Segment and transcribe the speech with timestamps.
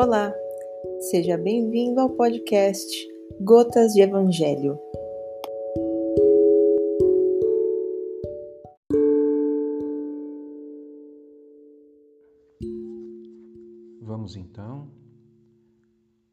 [0.00, 0.32] Olá,
[1.10, 2.86] seja bem-vindo ao podcast
[3.40, 4.78] Gotas de Evangelho.
[14.00, 14.88] Vamos então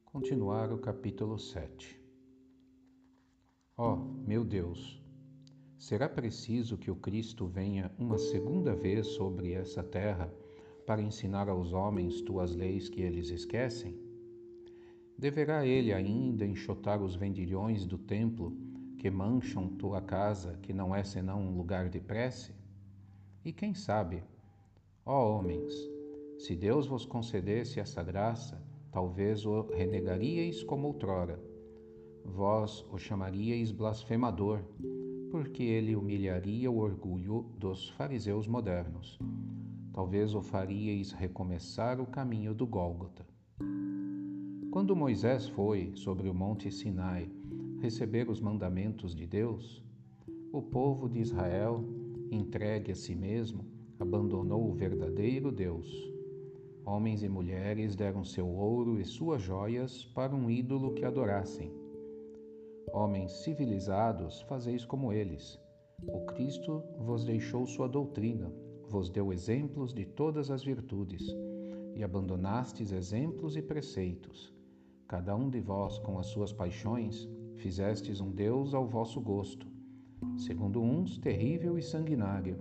[0.05, 2.00] continuar o capítulo 7.
[3.75, 3.95] Ó oh,
[4.27, 5.04] meu Deus,
[5.79, 10.32] será preciso que o Cristo venha uma segunda vez sobre essa terra?
[10.85, 13.98] Para ensinar aos homens tuas leis que eles esquecem?
[15.17, 18.55] Deverá ele ainda enxotar os vendilhões do templo
[18.98, 22.53] que mancham tua casa, que não é senão um lugar de prece?
[23.43, 24.23] E quem sabe,
[25.05, 25.73] ó homens,
[26.38, 31.40] se Deus vos concedesse essa graça, talvez o renegaríeis como outrora.
[32.23, 34.62] Vós o chamaríeis blasfemador,
[35.31, 39.17] porque ele humilharia o orgulho dos fariseus modernos
[39.95, 43.26] talvez o faríeis recomeçar o caminho do Gólgota.
[44.70, 47.32] Quando Moisés foi sobre o monte Sinai
[47.79, 49.82] receber os mandamentos de Deus,
[50.51, 51.82] o povo de Israel,
[52.29, 53.66] entregue a si mesmo,
[53.98, 55.90] abandonou o verdadeiro Deus.
[56.85, 61.71] Homens e mulheres deram seu ouro e suas joias para um ídolo que adorassem.
[62.91, 65.57] Homens civilizados, fazeis como eles.
[66.06, 68.51] O Cristo vos deixou sua doutrina,
[68.90, 71.24] vos deu exemplos de todas as virtudes,
[71.96, 74.53] e abandonastes exemplos e preceitos.
[75.08, 79.68] Cada um de vós, com as suas paixões, fizestes um Deus ao vosso gosto,
[80.38, 82.58] segundo uns terrível e sanguinário,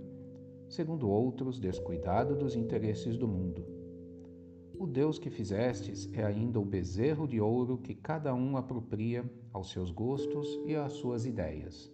[0.68, 3.64] segundo outros descuidado dos interesses do mundo.
[4.78, 9.70] O Deus que fizestes é ainda o bezerro de ouro que cada um apropria aos
[9.70, 11.92] seus gostos e às suas ideias.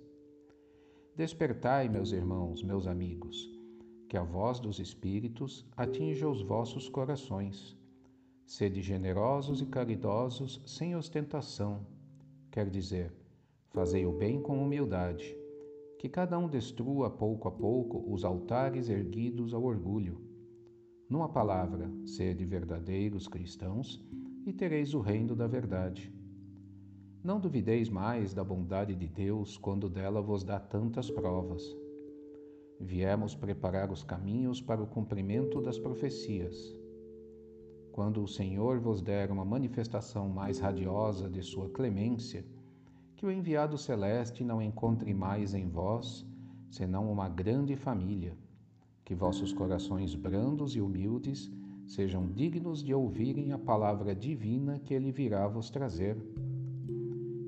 [1.15, 3.60] Despertai, meus irmãos, meus amigos,
[4.11, 7.79] que a voz dos Espíritos atinja os vossos corações.
[8.45, 11.87] Sede generosos e caridosos sem ostentação,
[12.51, 13.13] quer dizer,
[13.69, 15.39] fazei o bem com humildade.
[15.97, 20.21] Que cada um destrua pouco a pouco os altares erguidos ao orgulho.
[21.09, 24.05] Numa palavra, sede verdadeiros cristãos
[24.45, 26.13] e tereis o reino da verdade.
[27.23, 31.63] Não duvideis mais da bondade de Deus quando dela vos dá tantas provas
[32.81, 36.75] viemos preparar os caminhos para o cumprimento das profecias.
[37.93, 42.43] Quando o Senhor vos der uma manifestação mais radiosa de sua clemência,
[43.17, 46.27] que o enviado celeste não encontre mais em vós
[46.71, 48.35] senão uma grande família,
[49.05, 51.51] que vossos corações brandos e humildes
[51.87, 56.17] sejam dignos de ouvirem a palavra divina que ele virá vos trazer.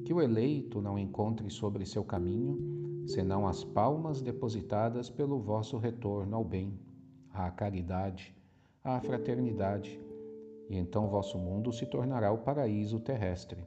[0.05, 6.37] Que o eleito não encontre sobre seu caminho senão as palmas depositadas pelo vosso retorno
[6.37, 6.79] ao bem,
[7.31, 8.35] à caridade,
[8.83, 10.01] à fraternidade,
[10.69, 13.65] e então vosso mundo se tornará o paraíso terrestre.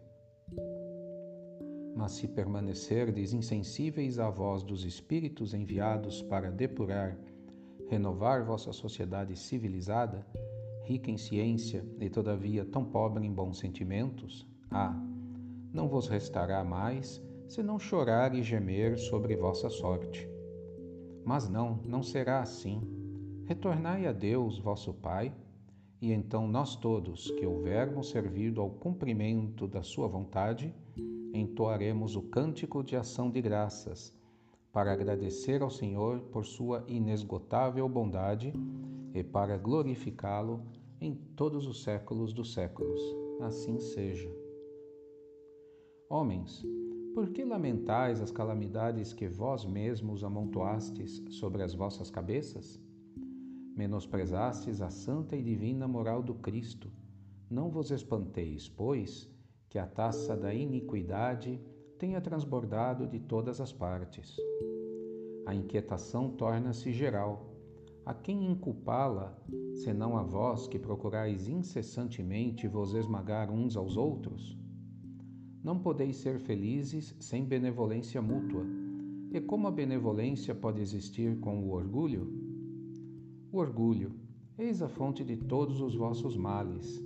[1.96, 7.18] Mas se permanecerdes insensíveis à voz dos Espíritos enviados para depurar,
[7.88, 10.26] renovar vossa sociedade civilizada,
[10.84, 14.96] rica em ciência e todavia tão pobre em bons sentimentos, ah,
[15.76, 20.28] não vos restará mais senão chorar e gemer sobre vossa sorte.
[21.26, 22.82] Mas não, não será assim.
[23.46, 25.36] Retornai a Deus, vosso Pai,
[26.02, 30.74] e então nós todos, que houvermos servido ao cumprimento da Sua vontade,
[31.34, 34.16] entoaremos o cântico de ação de graças,
[34.72, 38.54] para agradecer ao Senhor por Sua inesgotável bondade
[39.14, 40.64] e para glorificá-lo
[41.02, 43.02] em todos os séculos dos séculos.
[43.42, 44.45] Assim seja.
[46.08, 46.64] Homens,
[47.16, 52.80] por que lamentais as calamidades que vós mesmos amontoastes sobre as vossas cabeças?
[53.76, 56.92] Menosprezastes a santa e divina moral do Cristo.
[57.50, 59.28] Não vos espanteis, pois,
[59.68, 61.60] que a taça da iniquidade
[61.98, 64.38] tenha transbordado de todas as partes.
[65.48, 67.52] A inquietação torna-se geral.
[68.06, 69.36] A quem inculpá-la,
[69.74, 74.65] senão a vós que procurais incessantemente vos esmagar uns aos outros?
[75.66, 78.64] Não podeis ser felizes sem benevolência mútua.
[79.32, 82.32] E como a benevolência pode existir com o orgulho?
[83.52, 84.12] O orgulho,
[84.60, 87.04] eis a fonte de todos os vossos males.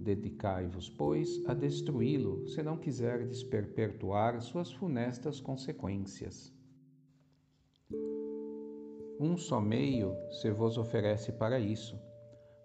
[0.00, 6.52] Dedicai-vos, pois, a destruí-lo, se não quiserdes perpetuar suas funestas consequências.
[9.20, 11.96] Um só meio se vos oferece para isso,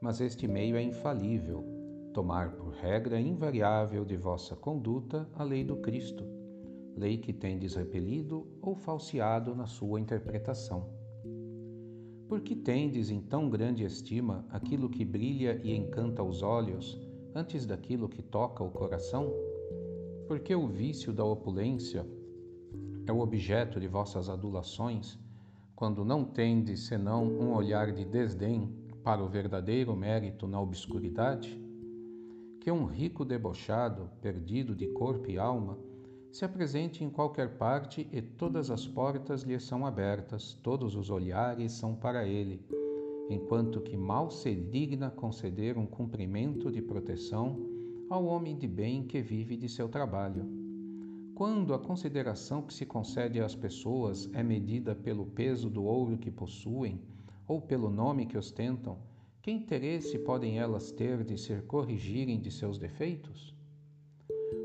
[0.02, 1.77] mas este meio é infalível
[2.18, 6.26] tomar por regra invariável de vossa conduta a lei do Cristo,
[6.96, 10.90] lei que tendes repelido ou falseado na sua interpretação.
[12.28, 17.00] Por que tendes em tão grande estima aquilo que brilha e encanta os olhos,
[17.36, 19.32] antes daquilo que toca o coração?
[20.28, 22.04] Porque o vício da opulência
[23.06, 25.20] é o objeto de vossas adulações,
[25.76, 31.67] quando não tendes senão um olhar de desdém para o verdadeiro mérito na obscuridade?
[32.68, 35.78] Que um rico debochado, perdido de corpo e alma,
[36.30, 41.72] se apresente em qualquer parte e todas as portas lhe são abertas, todos os olhares
[41.72, 42.62] são para ele,
[43.30, 47.58] enquanto que mal se digna conceder um cumprimento de proteção
[48.10, 50.46] ao homem de bem que vive de seu trabalho.
[51.36, 56.30] Quando a consideração que se concede às pessoas é medida pelo peso do ouro que
[56.30, 57.00] possuem
[57.48, 58.98] ou pelo nome que ostentam,
[59.42, 63.56] que interesse podem elas ter de se corrigirem de seus defeitos?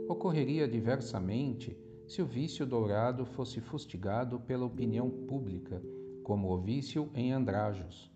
[0.08, 1.76] Ocorreria diversamente
[2.06, 5.82] se o vício dourado fosse fustigado pela opinião pública,
[6.22, 8.10] como o vício em andrajos.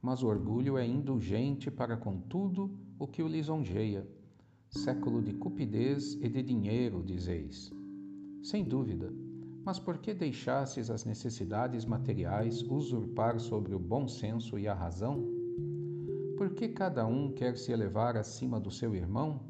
[0.00, 4.06] Mas o orgulho é indulgente para com tudo o que o lisonjeia.
[4.68, 7.70] Século de cupidez e de dinheiro, dizeis.
[8.42, 9.12] Sem dúvida,
[9.64, 15.41] mas por que deixastes as necessidades materiais usurpar sobre o bom senso e a razão?
[16.42, 19.42] Por que cada um quer se elevar acima do seu irmão?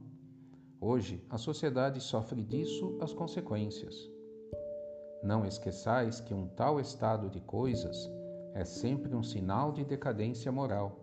[0.79, 4.11] Hoje, a sociedade sofre disso as consequências.
[5.23, 8.11] Não esqueçais que um tal estado de coisas
[8.53, 11.03] é sempre um sinal de decadência moral.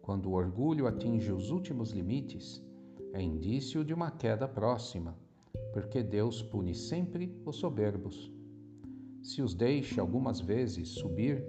[0.00, 2.64] Quando o orgulho atinge os últimos limites,
[3.12, 5.14] é indício de uma queda próxima
[5.74, 8.32] porque Deus pune sempre os soberbos.
[9.22, 11.44] Se os deixa algumas vezes subir,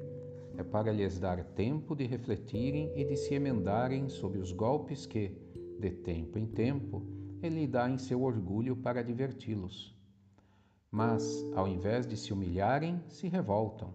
[0.57, 5.31] é para lhes dar tempo de refletirem e de se emendarem sob os golpes que,
[5.79, 7.05] de tempo em tempo,
[7.41, 9.95] ele dá em seu orgulho para diverti-los.
[10.91, 13.93] Mas, ao invés de se humilharem, se revoltam.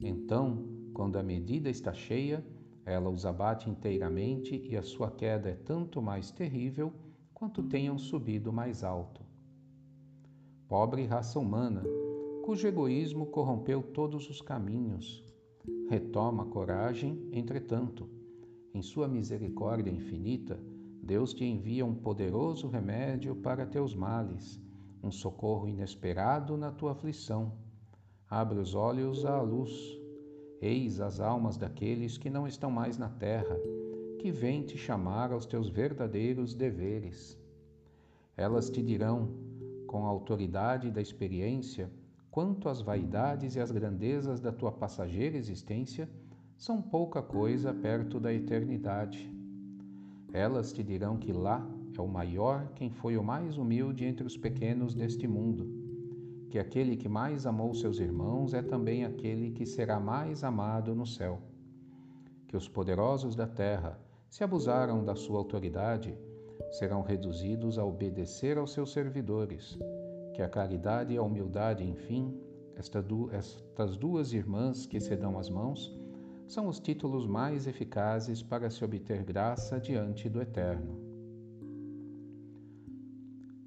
[0.00, 2.44] Então, quando a medida está cheia,
[2.86, 6.92] ela os abate inteiramente e a sua queda é tanto mais terrível
[7.34, 9.30] quanto tenham subido mais alto
[10.70, 11.82] pobre raça humana,
[12.44, 15.20] cujo egoísmo corrompeu todos os caminhos.
[15.88, 18.08] Retoma a coragem, entretanto.
[18.72, 20.58] Em sua misericórdia infinita,
[21.02, 24.60] Deus te envia um poderoso remédio para teus males,
[25.02, 27.52] um socorro inesperado na tua aflição.
[28.28, 29.98] Abre os olhos à luz.
[30.62, 33.58] Eis as almas daqueles que não estão mais na terra,
[34.18, 37.38] que vêm te chamar aos teus verdadeiros deveres.
[38.36, 39.30] Elas te dirão:
[39.86, 41.90] com a autoridade da experiência,
[42.30, 46.08] quanto as vaidades e as grandezas da tua passageira existência
[46.56, 49.32] são pouca coisa perto da eternidade.
[50.32, 51.66] Elas te dirão que lá
[51.96, 55.68] é o maior quem foi o mais humilde entre os pequenos deste mundo,
[56.48, 61.06] que aquele que mais amou seus irmãos é também aquele que será mais amado no
[61.06, 61.42] céu,
[62.46, 63.98] que os poderosos da terra
[64.28, 66.16] se abusaram da sua autoridade
[66.70, 69.78] serão reduzidos a obedecer aos seus servidores,
[70.40, 72.34] que a caridade e a humildade, enfim,
[72.74, 75.94] estas duas irmãs que se dão as mãos,
[76.48, 80.98] são os títulos mais eficazes para se obter graça diante do Eterno.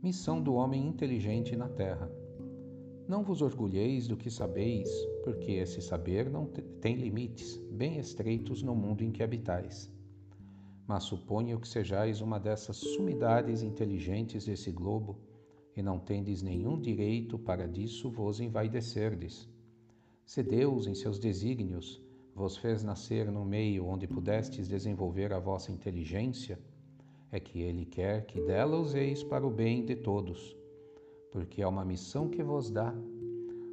[0.02, 2.12] Missão do homem inteligente na terra.
[3.08, 4.90] Não vos orgulheis do que sabeis,
[5.24, 6.48] porque esse saber não
[6.82, 9.94] tem limites, bem estreitos no mundo em que habitais
[10.88, 15.18] mas suponho que sejais uma dessas sumidades inteligentes desse globo,
[15.76, 19.50] e não tendes nenhum direito para disso vos envaidecerdes.
[20.26, 22.02] Se Deus, em seus desígnios,
[22.36, 26.60] vos fez nascer no meio onde pudestes desenvolver a vossa inteligência,
[27.32, 30.56] é que Ele quer que dela useis para o bem de todos,
[31.32, 32.94] porque é uma missão que vos dá,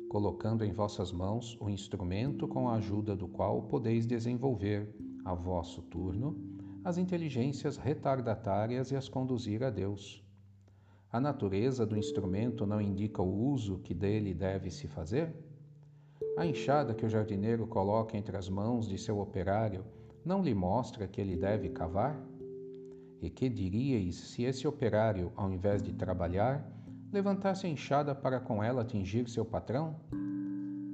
[0.09, 4.89] colocando em vossas mãos o instrumento com a ajuda do qual podeis desenvolver,
[5.25, 6.37] a vosso turno,
[6.83, 10.25] as inteligências retardatárias e as conduzir a Deus.
[11.13, 15.35] A natureza do instrumento não indica o uso que dele deve se fazer?
[16.39, 19.85] A enxada que o jardineiro coloca entre as mãos de seu operário
[20.25, 22.17] não lhe mostra que ele deve cavar?
[23.21, 26.65] E que diríeis se esse operário, ao invés de trabalhar,
[27.13, 29.97] levantasse a enxada para com ela atingir seu patrão?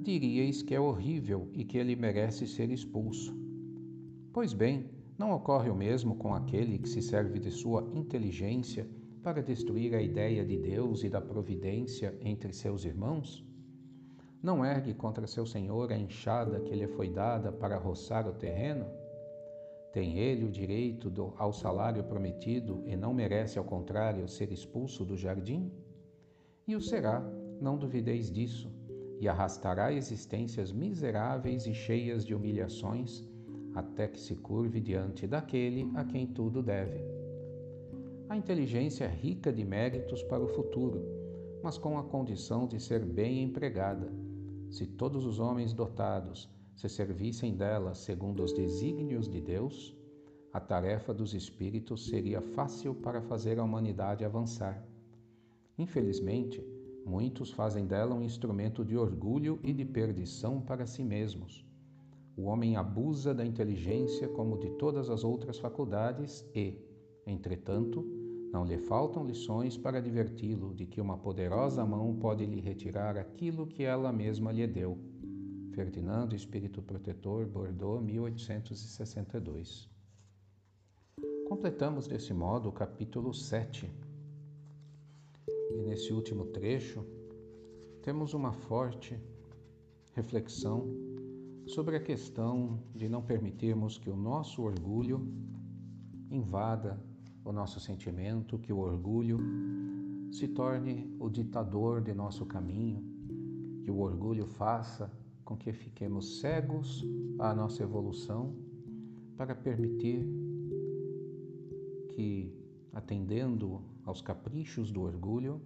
[0.01, 3.37] Diríeis que é horrível e que ele merece ser expulso.
[4.33, 8.87] Pois bem, não ocorre o mesmo com aquele que se serve de sua inteligência
[9.27, 13.45] para destruir a ideia de Deus e da providência entre seus irmãos?
[14.41, 18.85] Não ergue contra seu senhor a enxada que lhe foi dada para roçar o terreno?
[19.91, 25.03] Tem ele o direito do, ao salário prometido e não merece, ao contrário, ser expulso
[25.03, 25.73] do jardim?
[26.65, 27.19] E o será,
[27.59, 28.71] não duvideis disso,
[29.19, 33.27] e arrastará existências miseráveis e cheias de humilhações
[33.75, 37.26] até que se curve diante daquele a quem tudo deve.
[38.29, 41.01] A inteligência é rica de méritos para o futuro,
[41.63, 44.11] mas com a condição de ser bem empregada.
[44.69, 49.95] Se todos os homens dotados se servissem dela segundo os desígnios de Deus,
[50.51, 54.85] a tarefa dos espíritos seria fácil para fazer a humanidade avançar.
[55.77, 56.61] Infelizmente,
[57.05, 61.65] muitos fazem dela um instrumento de orgulho e de perdição para si mesmos.
[62.35, 66.77] O homem abusa da inteligência como de todas as outras faculdades e,
[67.25, 68.16] entretanto,
[68.51, 73.67] não lhe faltam lições para diverti-lo de que uma poderosa mão pode lhe retirar aquilo
[73.67, 74.97] que ela mesma lhe deu.
[75.73, 79.89] Ferdinando, Espírito Protetor, Bordeaux, 1862.
[81.47, 83.91] Completamos desse modo o capítulo 7.
[85.71, 87.05] E nesse último trecho,
[88.01, 89.19] temos uma forte
[90.13, 90.87] reflexão
[91.67, 95.27] sobre a questão de não permitirmos que o nosso orgulho
[96.31, 96.99] invada
[97.47, 99.39] o nosso sentimento, que o orgulho
[100.33, 103.01] se torne o ditador de nosso caminho,
[103.81, 105.09] que o orgulho faça
[105.45, 107.05] com que fiquemos cegos
[107.39, 108.53] à nossa evolução
[109.37, 110.27] para permitir
[112.09, 112.53] que,
[112.91, 115.61] atendendo aos caprichos do orgulho,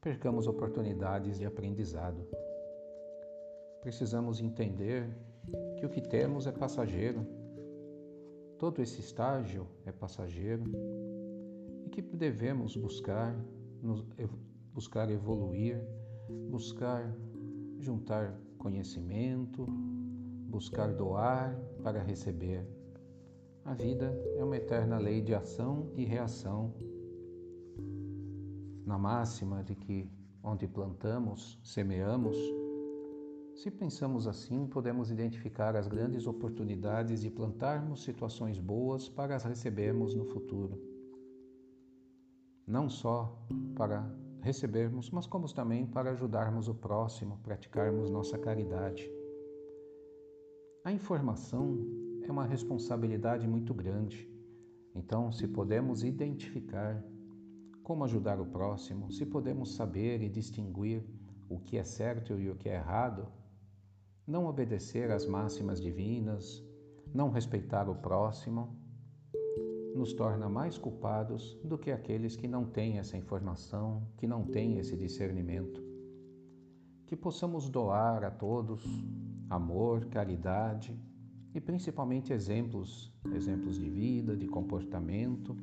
[0.00, 2.26] percamos oportunidades de aprendizado.
[3.80, 5.16] Precisamos entender
[5.78, 7.24] que o que temos é passageiro
[8.58, 10.64] Todo esse estágio é passageiro
[11.84, 13.36] e que devemos buscar,
[13.82, 14.04] nos,
[14.72, 15.80] buscar evoluir,
[16.50, 17.14] buscar
[17.78, 19.66] juntar conhecimento,
[20.48, 22.66] buscar doar para receber.
[23.64, 26.74] A vida é uma eterna lei de ação e reação.
[28.86, 30.10] Na máxima de que
[30.42, 32.36] onde plantamos, semeamos,
[33.54, 40.14] se pensamos assim, podemos identificar as grandes oportunidades de plantarmos situações boas para as recebermos
[40.14, 40.82] no futuro.
[42.66, 43.38] Não só
[43.76, 44.04] para
[44.40, 49.08] recebermos, mas como também para ajudarmos o próximo, praticarmos nossa caridade.
[50.84, 51.78] A informação
[52.22, 54.28] é uma responsabilidade muito grande.
[54.94, 57.02] Então, se podemos identificar
[57.82, 61.04] como ajudar o próximo, se podemos saber e distinguir
[61.48, 63.28] o que é certo e o que é errado,
[64.26, 66.64] não obedecer às máximas divinas,
[67.12, 68.76] não respeitar o próximo,
[69.94, 74.78] nos torna mais culpados do que aqueles que não têm essa informação, que não têm
[74.78, 75.80] esse discernimento.
[77.06, 78.82] Que possamos doar a todos
[79.48, 80.98] amor, caridade
[81.54, 85.56] e principalmente exemplos, exemplos de vida, de comportamento,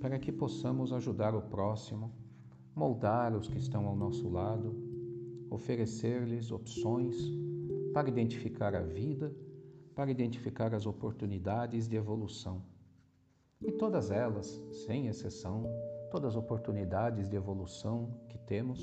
[0.00, 2.10] para que possamos ajudar o próximo,
[2.74, 4.85] moldar os que estão ao nosso lado
[5.50, 7.16] oferecer-lhes opções
[7.92, 9.34] para identificar a vida,
[9.94, 12.62] para identificar as oportunidades de evolução.
[13.60, 15.64] E todas elas, sem exceção,
[16.10, 18.82] todas as oportunidades de evolução que temos,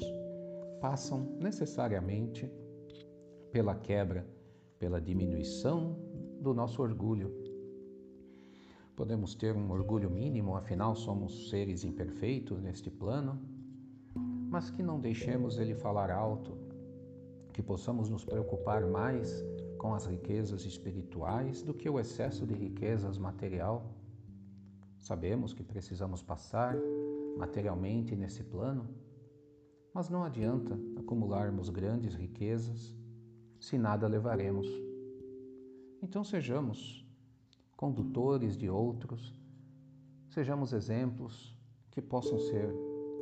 [0.81, 2.51] passam necessariamente
[3.51, 4.27] pela quebra,
[4.79, 5.95] pela diminuição
[6.41, 7.31] do nosso orgulho.
[8.95, 13.39] Podemos ter um orgulho mínimo, afinal somos seres imperfeitos neste plano,
[14.15, 16.57] mas que não deixemos ele falar alto,
[17.51, 19.43] que possamos nos preocupar mais
[19.77, 23.93] com as riquezas espirituais do que o excesso de riquezas material.
[24.99, 26.75] Sabemos que precisamos passar
[27.37, 28.87] materialmente nesse plano,
[29.93, 32.95] mas não adianta acumularmos grandes riquezas
[33.59, 34.67] se nada levaremos.
[36.01, 37.05] Então sejamos
[37.75, 39.33] condutores de outros,
[40.29, 41.57] sejamos exemplos
[41.91, 42.73] que possam ser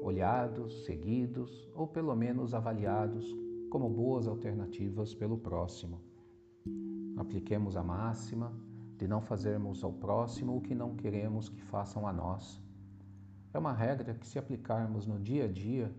[0.02, 3.26] olhados, seguidos ou pelo menos avaliados
[3.70, 6.02] como boas alternativas pelo próximo.
[7.16, 8.52] Apliquemos a máxima
[8.98, 12.62] de não fazermos ao próximo o que não queremos que façam a nós.
[13.54, 15.94] É uma regra que, se aplicarmos no dia a dia,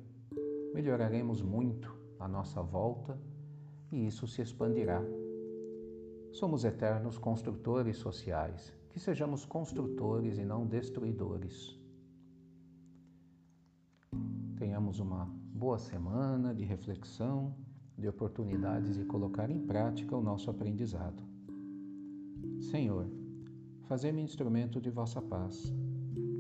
[0.74, 3.18] melhoraremos muito a nossa volta
[3.90, 5.02] e isso se expandirá.
[6.32, 11.81] Somos eternos construtores sociais, que sejamos construtores e não destruidores.
[14.62, 17.52] Tenhamos uma boa semana de reflexão,
[17.98, 21.20] de oportunidades de colocar em prática o nosso aprendizado.
[22.70, 23.08] Senhor,
[23.88, 25.74] fazei-me instrumento de vossa paz.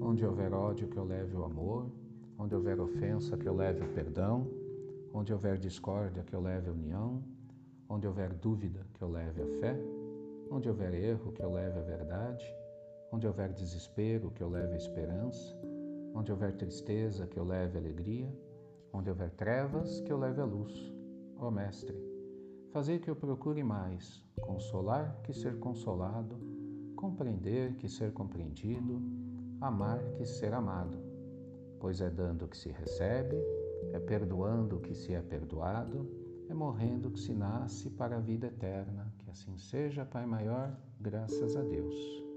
[0.00, 1.90] Onde houver ódio, que eu leve o amor,
[2.38, 4.46] onde houver ofensa, que eu leve o perdão,
[5.12, 7.24] onde houver discórdia, que eu leve a união,
[7.88, 9.76] onde houver dúvida, que eu leve a fé,
[10.48, 12.46] onde houver erro, que eu leve a verdade,
[13.10, 15.60] onde houver desespero, que eu leve a esperança
[16.14, 18.32] Onde houver tristeza, que eu leve alegria.
[18.92, 20.92] Onde houver trevas, que eu leve a luz.
[21.38, 21.96] Ó Mestre,
[22.70, 26.38] fazer que eu procure mais consolar que ser consolado,
[26.94, 29.02] compreender que ser compreendido,
[29.60, 30.98] amar que ser amado,
[31.80, 33.36] pois é dando que se recebe,
[33.92, 36.08] é perdoando que se é perdoado,
[36.48, 39.12] é morrendo que se nasce para a vida eterna.
[39.18, 42.31] Que assim seja, Pai maior, graças a Deus.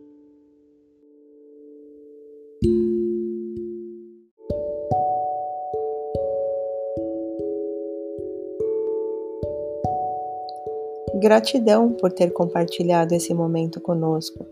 [11.18, 14.46] Gratidão por ter compartilhado esse momento conosco.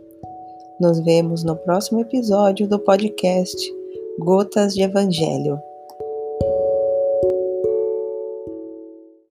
[0.79, 3.74] Nos vemos no próximo episódio do podcast
[4.17, 5.60] Gotas de Evangelho.